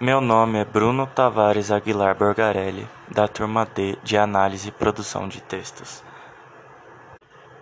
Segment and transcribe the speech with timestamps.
[0.00, 5.42] Meu nome é Bruno Tavares Aguilar Borgarelli, da turma D de Análise e Produção de
[5.42, 6.04] Textos.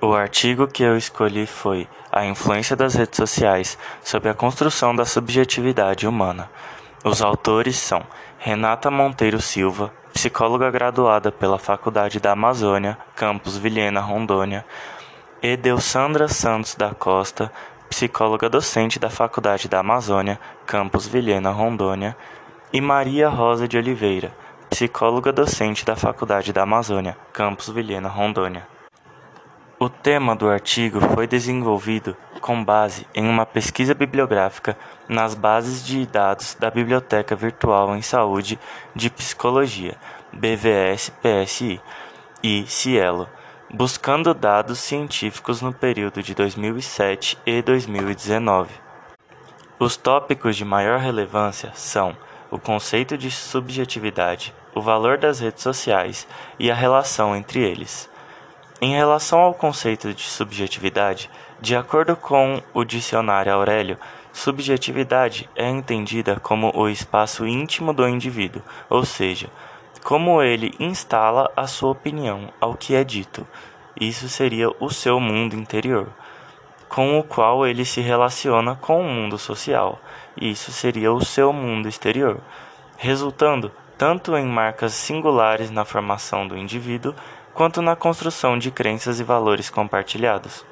[0.03, 5.07] O artigo que eu escolhi foi A influência das redes sociais sobre a construção da
[5.07, 6.51] subjetividade humana.
[7.03, 8.03] Os autores são
[8.38, 14.62] Renata Monteiro Silva, psicóloga graduada pela Faculdade da Amazônia, campus Vilhena, Rondônia,
[15.42, 17.50] e Deussandra Santos da Costa,
[17.88, 22.16] psicóloga docente da Faculdade da Amazônia, campus Vilhena, Rondônia,
[22.73, 24.34] e Maria Rosa de Oliveira,
[24.68, 28.66] psicóloga docente da Faculdade da Amazônia, campus Vilhena, Rondônia.
[29.78, 34.77] O tema do artigo foi desenvolvido com base em uma pesquisa bibliográfica
[35.08, 38.58] nas bases de dados da Biblioteca Virtual em Saúde
[38.94, 39.96] de Psicologia,
[40.32, 41.80] BVS-PSI,
[42.42, 43.28] e Cielo,
[43.73, 48.70] buscando dados científicos no período de 2007 e 2019.
[49.79, 52.16] Os tópicos de maior relevância são
[52.51, 56.27] o conceito de subjetividade, o valor das redes sociais
[56.58, 58.08] e a relação entre eles.
[58.81, 61.28] Em relação ao conceito de subjetividade,
[61.61, 63.98] de acordo com o dicionário Aurélio,
[64.33, 69.51] subjetividade é entendida como o espaço íntimo do indivíduo, ou seja,
[70.06, 73.44] como ele instala a sua opinião ao que é dito.
[74.00, 76.06] Isso seria o seu mundo interior,
[76.88, 79.98] com o qual ele se relaciona com o mundo social.
[80.40, 82.38] Isso seria o seu mundo exterior,
[82.96, 87.12] resultando tanto em marcas singulares na formação do indivíduo,
[87.52, 90.64] quanto na construção de crenças e valores compartilhados.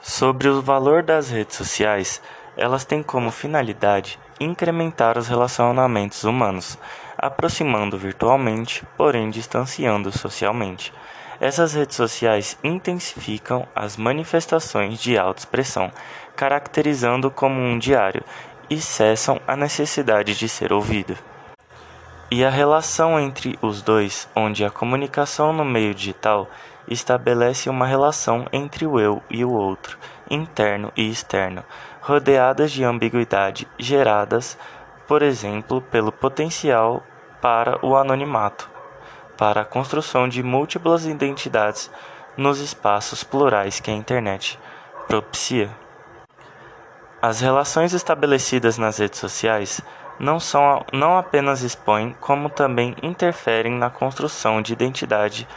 [0.00, 2.20] Sobre o valor das redes sociais,
[2.56, 6.76] elas têm como finalidade incrementar os relacionamentos humanos,
[7.18, 10.92] aproximando virtualmente, porém distanciando socialmente.
[11.40, 15.90] Essas redes sociais intensificam as manifestações de autoexpressão,
[16.36, 18.24] caracterizando como um diário,
[18.70, 21.16] e cessam a necessidade de ser ouvido.
[22.30, 26.48] E a relação entre os dois, onde a comunicação no meio digital
[26.86, 29.98] estabelece uma relação entre o eu e o outro,
[30.30, 31.64] interno e externo,
[32.00, 34.58] rodeadas de ambiguidade geradas,
[35.06, 37.02] por exemplo, pelo potencial
[37.40, 38.68] para o anonimato,
[39.36, 41.90] para a construção de múltiplas identidades
[42.36, 44.58] nos espaços plurais que a internet
[45.06, 45.70] propicia.
[47.20, 49.80] As relações estabelecidas nas redes sociais
[50.18, 55.48] não, são, não apenas expõem, como também interferem na construção de identidade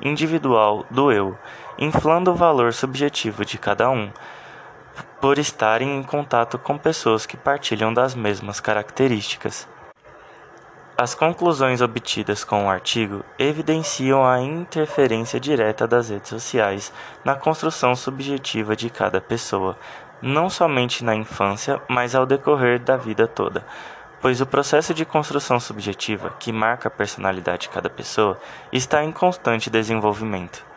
[0.00, 1.36] individual do eu,
[1.78, 4.10] inflando o valor subjetivo de cada um,
[5.20, 9.68] por estarem em contato com pessoas que partilham das mesmas características.
[11.00, 16.92] As conclusões obtidas com o artigo evidenciam a interferência direta das redes sociais
[17.24, 19.78] na construção subjetiva de cada pessoa,
[20.20, 23.64] não somente na infância, mas ao decorrer da vida toda,
[24.20, 28.36] pois o processo de construção subjetiva, que marca a personalidade de cada pessoa,
[28.72, 30.67] está em constante desenvolvimento.